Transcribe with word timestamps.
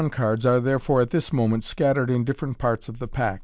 cards 0.09 0.45
are 0.47 0.59
therefore 0.59 0.99
at 1.01 1.11
this 1.11 1.31
moment 1.31 1.63
scattered 1.63 2.09
So 2.09 2.23
different 2.23 2.57
parts 2.57 2.89
of 2.89 2.97
the 2.97 3.07
pack. 3.07 3.39